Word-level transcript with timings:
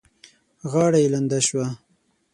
غاړه 0.71 0.99
يې 1.03 1.07
لنده 1.13 1.39
شوه. 1.47 1.65